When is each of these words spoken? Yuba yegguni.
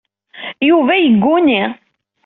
Yuba 0.69 0.93
yegguni. 0.97 1.61